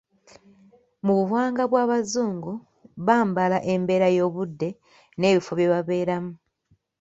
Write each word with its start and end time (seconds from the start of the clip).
Mu 1.05 1.13
buwangwa 1.19 1.63
bw'Abazungu, 1.71 2.51
bambala 3.05 3.57
mbeera 3.81 4.07
y'obudde 4.17 4.67
n'ebifo 5.19 5.51
bye 5.55 5.71
babeeramu. 5.71 6.31